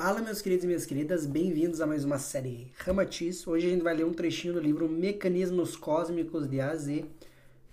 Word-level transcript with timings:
Fala, 0.00 0.22
meus 0.22 0.40
queridos 0.40 0.62
e 0.62 0.68
minhas 0.68 0.86
queridas, 0.86 1.26
bem-vindos 1.26 1.80
a 1.80 1.86
mais 1.86 2.04
uma 2.04 2.20
série 2.20 2.70
Ramatiz. 2.78 3.44
Hoje 3.44 3.66
a 3.66 3.70
gente 3.70 3.82
vai 3.82 3.96
ler 3.96 4.04
um 4.04 4.12
trechinho 4.12 4.54
do 4.54 4.60
livro 4.60 4.88
Mecanismos 4.88 5.74
Cósmicos 5.74 6.48
de 6.48 6.60
A 6.60 6.70
a 6.70 6.76
Z, 6.76 7.04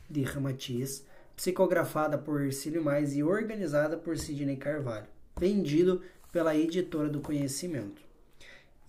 de 0.09 0.23
Ramatiz, 0.23 1.05
psicografada 1.35 2.17
por 2.17 2.41
Ercílio 2.41 2.83
Mais 2.83 3.15
e 3.15 3.21
organizada 3.21 3.95
por 3.95 4.17
Sidney 4.17 4.57
Carvalho, 4.57 5.05
vendido 5.39 6.01
pela 6.31 6.57
Editora 6.57 7.09
do 7.09 7.21
Conhecimento. 7.21 8.01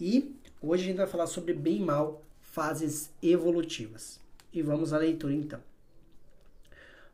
E 0.00 0.34
hoje 0.62 0.84
a 0.84 0.86
gente 0.86 0.96
vai 0.96 1.06
falar 1.06 1.26
sobre 1.26 1.52
bem 1.52 1.76
e 1.76 1.84
mal, 1.84 2.24
fases 2.40 3.10
evolutivas. 3.22 4.18
E 4.50 4.62
vamos 4.62 4.94
à 4.94 4.98
leitura 4.98 5.34
então. 5.34 5.60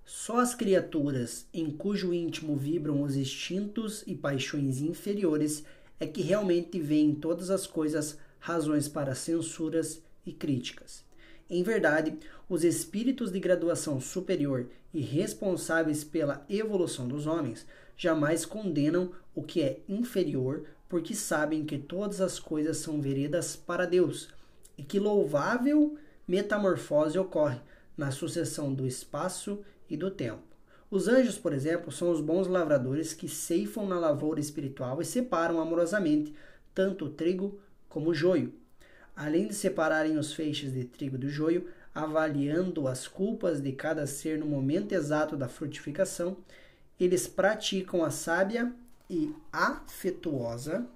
Só 0.04 0.38
as 0.38 0.54
criaturas 0.54 1.46
em 1.52 1.68
cujo 1.68 2.14
íntimo 2.14 2.54
vibram 2.54 3.02
os 3.02 3.16
instintos 3.16 4.04
e 4.06 4.14
paixões 4.14 4.80
inferiores 4.80 5.64
é 6.02 6.06
que 6.08 6.20
realmente 6.20 6.80
veem 6.80 7.10
em 7.10 7.14
todas 7.14 7.48
as 7.48 7.64
coisas 7.64 8.18
razões 8.40 8.88
para 8.88 9.14
censuras 9.14 10.02
e 10.26 10.32
críticas. 10.32 11.04
Em 11.48 11.62
verdade, 11.62 12.18
os 12.48 12.64
espíritos 12.64 13.30
de 13.30 13.38
graduação 13.38 14.00
superior 14.00 14.66
e 14.92 15.00
responsáveis 15.00 16.02
pela 16.02 16.44
evolução 16.50 17.06
dos 17.06 17.28
homens 17.28 17.64
jamais 17.96 18.44
condenam 18.44 19.12
o 19.32 19.44
que 19.44 19.62
é 19.62 19.78
inferior, 19.88 20.64
porque 20.88 21.14
sabem 21.14 21.64
que 21.64 21.78
todas 21.78 22.20
as 22.20 22.40
coisas 22.40 22.78
são 22.78 23.00
veredas 23.00 23.54
para 23.54 23.86
Deus 23.86 24.28
e 24.76 24.82
que 24.82 24.98
louvável 24.98 25.96
metamorfose 26.26 27.16
ocorre 27.16 27.60
na 27.96 28.10
sucessão 28.10 28.74
do 28.74 28.88
espaço 28.88 29.60
e 29.88 29.96
do 29.96 30.10
tempo. 30.10 30.51
Os 30.92 31.08
anjos, 31.08 31.38
por 31.38 31.54
exemplo, 31.54 31.90
são 31.90 32.10
os 32.10 32.20
bons 32.20 32.46
lavradores 32.46 33.14
que 33.14 33.26
ceifam 33.26 33.86
na 33.86 33.98
lavoura 33.98 34.38
espiritual 34.38 35.00
e 35.00 35.06
separam 35.06 35.58
amorosamente 35.58 36.34
tanto 36.74 37.06
o 37.06 37.08
trigo 37.08 37.58
como 37.88 38.10
o 38.10 38.14
joio. 38.14 38.52
Além 39.16 39.48
de 39.48 39.54
separarem 39.54 40.18
os 40.18 40.34
feixes 40.34 40.70
de 40.70 40.84
trigo 40.84 41.16
do 41.16 41.30
joio, 41.30 41.66
avaliando 41.94 42.86
as 42.86 43.08
culpas 43.08 43.58
de 43.58 43.72
cada 43.72 44.06
ser 44.06 44.38
no 44.38 44.44
momento 44.44 44.92
exato 44.92 45.34
da 45.34 45.48
frutificação, 45.48 46.36
eles 47.00 47.26
praticam 47.26 48.04
a 48.04 48.10
sábia 48.10 48.70
e 49.08 49.34
afetuosa 49.50 50.86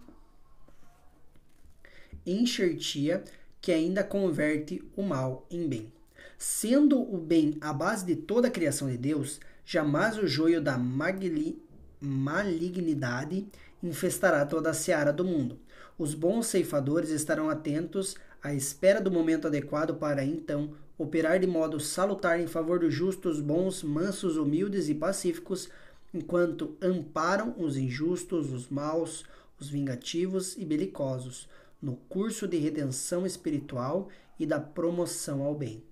enxertia 2.26 3.24
que 3.62 3.72
ainda 3.72 4.04
converte 4.04 4.84
o 4.94 5.02
mal 5.02 5.46
em 5.50 5.66
bem. 5.66 5.90
Sendo 6.36 7.00
o 7.00 7.16
bem 7.16 7.56
a 7.62 7.72
base 7.72 8.04
de 8.04 8.14
toda 8.14 8.48
a 8.48 8.50
criação 8.50 8.90
de 8.90 8.98
Deus, 8.98 9.40
jamais 9.66 10.16
o 10.16 10.26
joio 10.28 10.62
da 10.62 10.78
malignidade 10.78 13.48
infestará 13.82 14.46
toda 14.46 14.70
a 14.70 14.74
seara 14.74 15.12
do 15.12 15.24
mundo. 15.24 15.58
Os 15.98 16.14
bons 16.14 16.46
ceifadores 16.46 17.10
estarão 17.10 17.50
atentos 17.50 18.14
à 18.40 18.54
espera 18.54 19.00
do 19.00 19.10
momento 19.10 19.48
adequado 19.48 19.96
para 19.96 20.24
então 20.24 20.70
operar 20.96 21.40
de 21.40 21.48
modo 21.48 21.80
salutar 21.80 22.40
em 22.40 22.46
favor 22.46 22.78
dos 22.78 22.94
justos, 22.94 23.40
bons, 23.40 23.82
mansos, 23.82 24.36
humildes 24.36 24.88
e 24.88 24.94
pacíficos, 24.94 25.68
enquanto 26.14 26.76
amparam 26.80 27.56
os 27.58 27.76
injustos, 27.76 28.52
os 28.52 28.68
maus, 28.68 29.24
os 29.58 29.68
vingativos 29.68 30.56
e 30.56 30.64
belicosos, 30.64 31.48
no 31.82 31.96
curso 32.08 32.46
de 32.46 32.56
redenção 32.56 33.26
espiritual 33.26 34.08
e 34.38 34.46
da 34.46 34.60
promoção 34.60 35.42
ao 35.42 35.56
bem. 35.56 35.82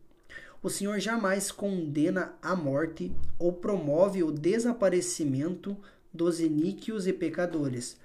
O 0.64 0.70
Senhor 0.70 0.98
jamais 0.98 1.52
condena 1.52 2.32
a 2.40 2.56
morte 2.56 3.14
ou 3.38 3.52
promove 3.52 4.22
o 4.22 4.32
desaparecimento 4.32 5.76
dos 6.10 6.40
iníquos 6.40 7.06
e 7.06 7.12
pecadores, 7.12 7.98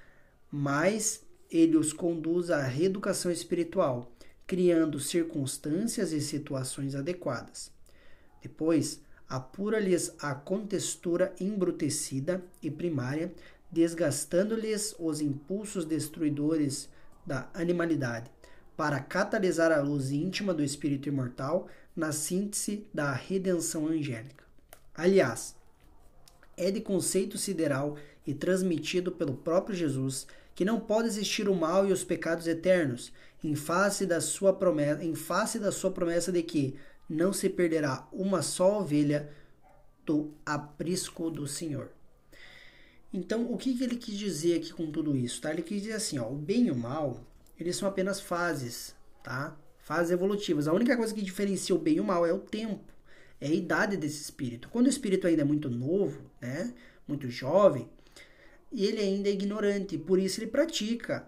mas 0.51 1.23
ele 1.49 1.77
os 1.77 1.93
conduz 1.93 2.51
à 2.51 2.61
reeducação 2.61 3.31
espiritual, 3.31 4.11
criando 4.45 4.99
circunstâncias 4.99 6.11
e 6.11 6.19
situações 6.19 6.95
adequadas. 6.95 7.71
Depois, 8.41 9.01
apura-lhes 9.29 10.13
a 10.19 10.35
contextura 10.35 11.33
embrutecida 11.39 12.43
e 12.61 12.69
primária, 12.69 13.33
desgastando-lhes 13.71 14.93
os 14.99 15.21
impulsos 15.21 15.85
destruidores 15.85 16.89
da 17.25 17.49
animalidade, 17.53 18.29
para 18.75 18.99
catalisar 18.99 19.71
a 19.71 19.81
luz 19.81 20.11
íntima 20.11 20.53
do 20.53 20.63
espírito 20.63 21.07
imortal 21.07 21.69
na 21.99 22.11
síntese 22.11 22.87
da 22.93 23.11
redenção 23.11 23.87
angélica. 23.87 24.43
Aliás, 24.95 25.55
é 26.57 26.71
de 26.71 26.81
conceito 26.81 27.37
sideral 27.37 27.97
e 28.25 28.33
transmitido 28.33 29.11
pelo 29.11 29.33
próprio 29.35 29.75
Jesus 29.75 30.25
que 30.55 30.65
não 30.65 30.79
pode 30.79 31.07
existir 31.07 31.47
o 31.47 31.55
mal 31.55 31.87
e 31.87 31.91
os 31.91 32.03
pecados 32.03 32.47
eternos, 32.47 33.13
em 33.43 33.55
face 33.55 34.05
da 34.05 34.19
sua 34.19 34.51
promessa, 34.51 35.03
em 35.03 35.15
face 35.15 35.57
da 35.57 35.71
sua 35.71 35.91
promessa 35.91 36.31
de 36.31 36.43
que 36.43 36.75
não 37.09 37.31
se 37.31 37.49
perderá 37.49 38.07
uma 38.11 38.41
só 38.41 38.79
ovelha 38.79 39.31
do 40.05 40.33
aprisco 40.45 41.29
do 41.29 41.47
Senhor. 41.47 41.89
Então, 43.13 43.51
o 43.51 43.57
que, 43.57 43.77
que 43.77 43.83
ele 43.83 43.95
quis 43.95 44.17
dizer 44.17 44.57
aqui 44.57 44.73
com 44.73 44.91
tudo 44.91 45.15
isso? 45.15 45.41
Tá? 45.41 45.51
Ele 45.51 45.63
quis 45.63 45.81
dizer 45.81 45.95
assim, 45.95 46.19
ó, 46.19 46.29
o 46.29 46.35
bem 46.35 46.67
e 46.67 46.71
o 46.71 46.75
mal, 46.75 47.23
eles 47.57 47.75
são 47.75 47.87
apenas 47.87 48.19
fases, 48.19 48.95
tá? 49.23 49.57
Fases 49.89 50.11
evolutivas. 50.11 50.67
A 50.67 50.73
única 50.73 50.95
coisa 50.95 51.11
que 51.11 51.21
diferencia 51.23 51.73
o 51.73 51.79
bem 51.79 51.95
e 51.95 51.99
o 51.99 52.03
mal 52.03 52.23
é 52.23 52.31
o 52.31 52.37
tempo, 52.37 52.93
é 53.41 53.47
a 53.47 53.53
idade 53.53 53.97
desse 53.97 54.21
espírito. 54.21 54.69
Quando 54.69 54.85
o 54.85 54.89
espírito 54.89 55.25
ainda 55.25 55.41
é 55.41 55.45
muito 55.45 55.67
novo, 55.67 56.21
né, 56.39 56.71
muito 57.07 57.27
jovem, 57.27 57.89
ele 58.71 58.99
ainda 58.99 59.29
é 59.29 59.31
ignorante, 59.31 59.97
por 59.97 60.19
isso 60.19 60.39
ele 60.39 60.51
pratica 60.51 61.27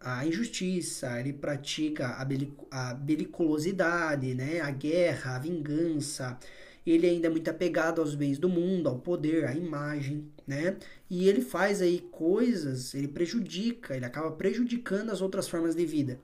a 0.00 0.26
injustiça, 0.26 1.20
ele 1.20 1.32
pratica 1.32 2.08
a, 2.08 2.24
belic 2.24 2.52
a 2.68 2.94
beliculosidade, 2.94 4.34
né, 4.34 4.60
a 4.60 4.72
guerra, 4.72 5.36
a 5.36 5.38
vingança. 5.38 6.36
Ele 6.84 7.06
ainda 7.06 7.28
é 7.28 7.30
muito 7.30 7.48
apegado 7.48 8.00
aos 8.00 8.16
bens 8.16 8.38
do 8.40 8.48
mundo, 8.48 8.88
ao 8.88 8.98
poder, 8.98 9.44
à 9.44 9.54
imagem, 9.54 10.26
né? 10.46 10.78
E 11.08 11.28
ele 11.28 11.42
faz 11.42 11.80
aí 11.82 12.00
coisas, 12.10 12.94
ele 12.94 13.06
prejudica, 13.06 13.94
ele 13.94 14.06
acaba 14.06 14.32
prejudicando 14.32 15.10
as 15.10 15.20
outras 15.20 15.46
formas 15.46 15.76
de 15.76 15.84
vida. 15.84 16.18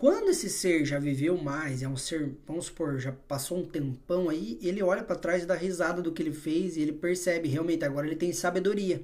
Quando 0.00 0.30
esse 0.30 0.48
ser 0.48 0.82
já 0.86 0.98
viveu 0.98 1.36
mais, 1.36 1.82
é 1.82 1.88
um 1.88 1.94
ser, 1.94 2.34
vamos 2.46 2.64
supor, 2.64 2.98
já 2.98 3.12
passou 3.12 3.58
um 3.58 3.66
tempão 3.66 4.30
aí, 4.30 4.58
ele 4.62 4.82
olha 4.82 5.04
para 5.04 5.14
trás 5.14 5.42
e 5.42 5.46
dá 5.46 5.54
risada 5.54 6.00
do 6.00 6.10
que 6.10 6.22
ele 6.22 6.32
fez 6.32 6.78
e 6.78 6.80
ele 6.80 6.92
percebe 6.92 7.50
realmente 7.50 7.84
agora 7.84 8.06
ele 8.06 8.16
tem 8.16 8.32
sabedoria. 8.32 9.02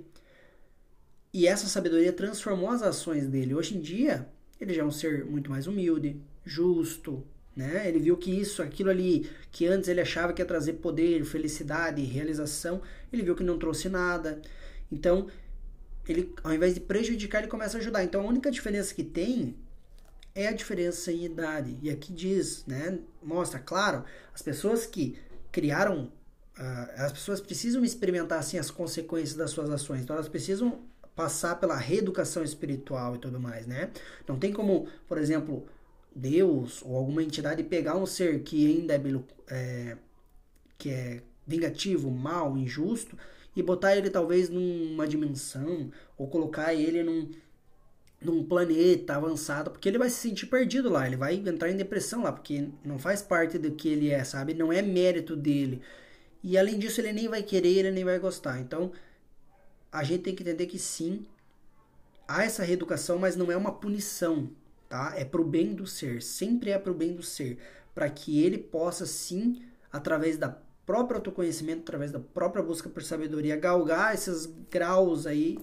E 1.34 1.46
essa 1.46 1.66
sabedoria 1.66 2.14
transformou 2.14 2.70
as 2.70 2.80
ações 2.80 3.26
dele. 3.26 3.54
Hoje 3.54 3.76
em 3.76 3.80
dia, 3.82 4.26
ele 4.58 4.72
já 4.72 4.80
é 4.80 4.84
um 4.86 4.90
ser 4.90 5.26
muito 5.26 5.50
mais 5.50 5.66
humilde, 5.66 6.18
justo, 6.46 7.22
né? 7.54 7.86
Ele 7.86 7.98
viu 7.98 8.16
que 8.16 8.30
isso, 8.30 8.62
aquilo 8.62 8.88
ali 8.88 9.28
que 9.52 9.66
antes 9.66 9.90
ele 9.90 10.00
achava 10.00 10.32
que 10.32 10.40
ia 10.40 10.46
trazer 10.46 10.74
poder, 10.74 11.26
felicidade, 11.26 12.00
realização, 12.04 12.80
ele 13.12 13.22
viu 13.22 13.36
que 13.36 13.44
não 13.44 13.58
trouxe 13.58 13.90
nada. 13.90 14.40
Então, 14.90 15.26
ele 16.08 16.32
ao 16.42 16.54
invés 16.54 16.72
de 16.72 16.80
prejudicar, 16.80 17.40
ele 17.40 17.50
começa 17.50 17.76
a 17.76 17.80
ajudar. 17.80 18.02
Então, 18.02 18.22
a 18.22 18.26
única 18.26 18.50
diferença 18.50 18.94
que 18.94 19.04
tem 19.04 19.54
é 20.36 20.48
a 20.48 20.52
diferença 20.52 21.10
em 21.10 21.24
idade. 21.24 21.78
E 21.82 21.88
aqui 21.88 22.12
diz, 22.12 22.64
né, 22.66 22.98
mostra, 23.22 23.58
claro, 23.58 24.04
as 24.34 24.42
pessoas 24.42 24.84
que 24.84 25.18
criaram, 25.50 26.12
uh, 26.58 26.90
as 26.96 27.10
pessoas 27.10 27.40
precisam 27.40 27.82
experimentar 27.82 28.38
assim 28.38 28.58
as 28.58 28.70
consequências 28.70 29.34
das 29.34 29.50
suas 29.50 29.70
ações. 29.70 30.02
Então 30.02 30.14
elas 30.14 30.28
precisam 30.28 30.84
passar 31.16 31.58
pela 31.58 31.74
reeducação 31.74 32.44
espiritual 32.44 33.16
e 33.16 33.18
tudo 33.18 33.40
mais, 33.40 33.66
né? 33.66 33.90
Não 34.28 34.38
tem 34.38 34.52
como, 34.52 34.86
por 35.08 35.16
exemplo, 35.16 35.66
Deus 36.14 36.82
ou 36.84 36.94
alguma 36.94 37.22
entidade 37.22 37.64
pegar 37.64 37.96
um 37.96 38.04
ser 38.04 38.42
que 38.42 38.66
ainda 38.66 38.94
é, 38.94 39.00
é 39.48 39.96
que 40.76 40.90
é 40.90 41.22
vingativo, 41.46 42.10
mal, 42.10 42.58
injusto 42.58 43.16
e 43.54 43.62
botar 43.62 43.96
ele 43.96 44.10
talvez 44.10 44.50
numa 44.50 45.08
dimensão 45.08 45.90
ou 46.18 46.28
colocar 46.28 46.74
ele 46.74 47.02
num 47.02 47.30
num 48.20 48.44
planeta 48.44 49.16
avançado, 49.16 49.70
porque 49.70 49.88
ele 49.88 49.98
vai 49.98 50.08
se 50.08 50.16
sentir 50.16 50.46
perdido 50.46 50.88
lá, 50.90 51.06
ele 51.06 51.16
vai 51.16 51.34
entrar 51.34 51.70
em 51.70 51.76
depressão 51.76 52.22
lá, 52.22 52.32
porque 52.32 52.68
não 52.84 52.98
faz 52.98 53.22
parte 53.22 53.58
do 53.58 53.70
que 53.72 53.88
ele 53.88 54.10
é, 54.10 54.24
sabe? 54.24 54.54
Não 54.54 54.72
é 54.72 54.82
mérito 54.82 55.36
dele. 55.36 55.82
E 56.42 56.56
além 56.56 56.78
disso, 56.78 57.00
ele 57.00 57.12
nem 57.12 57.28
vai 57.28 57.42
querer, 57.42 57.78
ele 57.78 57.90
nem 57.90 58.04
vai 58.04 58.18
gostar. 58.18 58.60
Então, 58.60 58.92
a 59.92 60.02
gente 60.02 60.22
tem 60.22 60.34
que 60.34 60.42
entender 60.42 60.66
que 60.66 60.78
sim, 60.78 61.26
há 62.26 62.44
essa 62.44 62.62
reeducação, 62.62 63.18
mas 63.18 63.36
não 63.36 63.50
é 63.50 63.56
uma 63.56 63.72
punição, 63.72 64.50
tá? 64.88 65.12
É 65.16 65.24
pro 65.24 65.44
bem 65.44 65.74
do 65.74 65.86
ser, 65.86 66.22
sempre 66.22 66.70
é 66.70 66.78
pro 66.78 66.94
bem 66.94 67.14
do 67.14 67.22
ser, 67.22 67.58
para 67.94 68.08
que 68.08 68.42
ele 68.42 68.58
possa 68.58 69.06
sim, 69.06 69.62
através 69.92 70.36
da 70.36 70.56
próprio 70.84 71.16
autoconhecimento, 71.16 71.82
através 71.82 72.12
da 72.12 72.20
própria 72.20 72.62
busca 72.62 72.88
por 72.88 73.02
sabedoria, 73.02 73.56
galgar 73.56 74.14
esses 74.14 74.46
graus 74.70 75.26
aí 75.26 75.58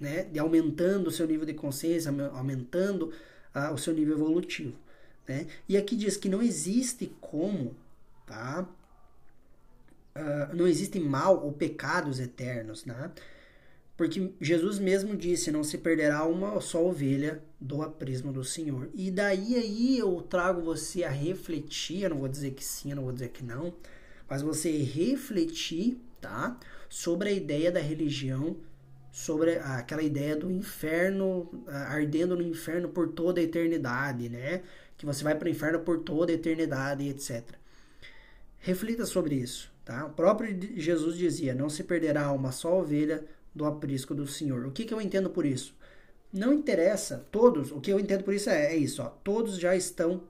né, 0.00 0.24
de 0.24 0.38
aumentando 0.38 1.08
o 1.08 1.10
seu 1.10 1.26
nível 1.26 1.44
de 1.44 1.52
consciência, 1.52 2.10
aumentando 2.32 3.12
ah, 3.54 3.70
o 3.70 3.78
seu 3.78 3.92
nível 3.92 4.16
evolutivo. 4.16 4.74
Né? 5.28 5.46
E 5.68 5.76
aqui 5.76 5.94
diz 5.94 6.16
que 6.16 6.28
não 6.28 6.42
existe 6.42 7.12
como, 7.20 7.76
tá? 8.26 8.66
Uh, 10.16 10.56
não 10.56 10.66
existe 10.66 10.98
mal 10.98 11.44
ou 11.44 11.52
pecados 11.52 12.18
eternos, 12.18 12.84
né? 12.84 13.12
Porque 13.96 14.32
Jesus 14.40 14.78
mesmo 14.78 15.16
disse: 15.16 15.52
não 15.52 15.62
se 15.62 15.78
perderá 15.78 16.24
uma 16.24 16.60
só 16.60 16.84
ovelha 16.84 17.40
do 17.60 17.82
aprismo 17.82 18.32
do 18.32 18.42
Senhor. 18.42 18.88
E 18.92 19.10
daí 19.10 19.54
aí 19.54 19.98
eu 19.98 20.20
trago 20.22 20.62
você 20.62 21.04
a 21.04 21.10
refletir, 21.10 22.02
eu 22.02 22.10
não 22.10 22.18
vou 22.18 22.28
dizer 22.28 22.52
que 22.52 22.64
sim, 22.64 22.90
eu 22.90 22.96
não 22.96 23.04
vou 23.04 23.12
dizer 23.12 23.28
que 23.28 23.44
não, 23.44 23.72
mas 24.28 24.42
você 24.42 24.70
refletir, 24.70 25.96
tá? 26.20 26.58
Sobre 26.88 27.28
a 27.28 27.32
ideia 27.32 27.70
da 27.70 27.78
religião, 27.78 28.56
sobre 29.12 29.58
aquela 29.58 30.02
ideia 30.02 30.36
do 30.36 30.50
inferno, 30.50 31.64
ardendo 31.66 32.36
no 32.36 32.42
inferno 32.42 32.88
por 32.88 33.08
toda 33.08 33.40
a 33.40 33.44
eternidade, 33.44 34.28
né? 34.28 34.62
Que 34.96 35.06
você 35.06 35.24
vai 35.24 35.34
para 35.34 35.46
o 35.46 35.50
inferno 35.50 35.80
por 35.80 36.00
toda 36.00 36.30
a 36.30 36.34
eternidade, 36.34 37.08
etc. 37.08 37.44
Reflita 38.58 39.06
sobre 39.06 39.34
isso, 39.36 39.72
tá? 39.84 40.06
O 40.06 40.10
próprio 40.10 40.56
Jesus 40.76 41.16
dizia: 41.16 41.54
não 41.54 41.68
se 41.68 41.82
perderá 41.82 42.30
uma 42.32 42.52
só 42.52 42.80
ovelha 42.80 43.24
do 43.54 43.64
aprisco 43.64 44.14
do 44.14 44.26
Senhor. 44.26 44.66
O 44.66 44.70
que, 44.70 44.84
que 44.84 44.94
eu 44.94 45.00
entendo 45.00 45.30
por 45.30 45.44
isso? 45.44 45.74
Não 46.32 46.52
interessa, 46.52 47.26
todos, 47.32 47.72
o 47.72 47.80
que 47.80 47.92
eu 47.92 47.98
entendo 47.98 48.22
por 48.22 48.32
isso 48.32 48.48
é, 48.48 48.66
é 48.66 48.76
isso, 48.76 49.02
ó, 49.02 49.06
todos 49.06 49.58
já 49.58 49.74
estão 49.74 50.22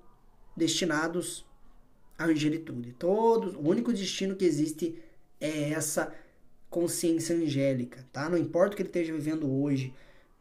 destinados 0.57 1.45
à 2.19 2.25
angelitude. 2.25 2.93
Todos, 2.93 3.55
o 3.55 3.61
único 3.61 3.93
destino 3.93 4.35
que 4.35 4.47
existe 4.47 4.99
é 5.39 5.71
essa 5.71 6.15
consciência 6.71 7.37
angélica, 7.37 8.07
tá? 8.13 8.31
Não 8.31 8.39
importa 8.39 8.73
o 8.73 8.77
que 8.77 8.83
ele 8.83 8.89
esteja 8.89 9.13
vivendo 9.13 9.51
hoje, 9.51 9.93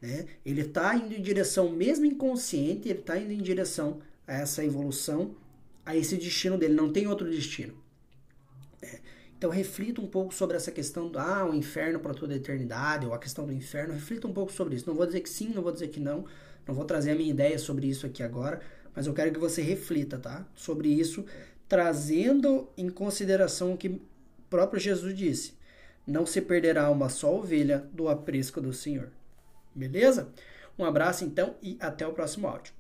né? 0.02 0.28
Ele 0.46 0.62
está 0.62 0.96
indo 0.96 1.14
em 1.14 1.22
direção, 1.22 1.70
mesmo 1.72 2.06
inconsciente, 2.06 2.88
ele 2.88 3.00
está 3.00 3.18
indo 3.18 3.34
em 3.34 3.42
direção 3.42 4.00
a 4.28 4.36
essa 4.36 4.64
evolução, 4.64 5.36
a 5.86 5.96
esse 5.96 6.16
destino 6.16 6.58
dele. 6.58 6.74
Não 6.74 6.92
tem 6.92 7.08
outro 7.08 7.30
destino. 7.30 7.74
É. 8.82 9.00
Então 9.38 9.50
reflita 9.50 10.02
um 10.02 10.08
pouco 10.08 10.34
sobre 10.34 10.56
essa 10.56 10.72
questão 10.72 11.10
do 11.10 11.18
ah, 11.18 11.46
o 11.50 11.54
inferno 11.54 12.00
para 12.00 12.14
toda 12.14 12.34
a 12.34 12.38
eternidade, 12.38 13.06
ou 13.06 13.14
a 13.14 13.20
questão 13.20 13.46
do 13.46 13.52
inferno. 13.52 13.94
Reflita 13.94 14.28
um 14.28 14.34
pouco 14.34 14.52
sobre 14.52 14.76
isso. 14.76 14.88
Não 14.88 14.96
vou 14.96 15.06
dizer 15.06 15.22
que 15.22 15.30
sim, 15.30 15.50
não 15.50 15.64
vou 15.64 15.72
dizer 15.72 15.88
que 15.88 16.00
não. 16.00 16.26
Não 16.68 16.76
vou 16.76 16.86
trazer 16.86 17.12
a 17.12 17.16
minha 17.16 17.30
ideia 17.30 17.58
sobre 17.58 17.88
isso 17.88 18.06
aqui 18.06 18.22
agora, 18.22 18.62
mas 18.96 19.08
eu 19.08 19.14
quero 19.14 19.32
que 19.32 19.40
você 19.40 19.62
reflita, 19.62 20.20
tá? 20.20 20.46
Sobre 20.54 20.90
isso 20.90 21.26
trazendo 21.70 22.68
em 22.76 22.90
consideração 22.90 23.74
o 23.74 23.78
que 23.78 23.88
o 23.88 24.02
próprio 24.50 24.82
Jesus 24.82 25.16
disse: 25.16 25.54
não 26.10 26.26
se 26.26 26.42
perderá 26.42 26.90
uma 26.90 27.10
só 27.10 27.36
ovelha 27.36 27.88
do 27.94 28.08
aprisco 28.10 28.60
do 28.60 28.74
Senhor. 28.74 29.10
Beleza? 29.74 30.34
Um 30.78 30.86
abraço 30.86 31.24
então 31.24 31.56
e 31.62 31.78
até 31.80 32.08
o 32.08 32.14
próximo 32.14 32.48
áudio. 32.48 32.74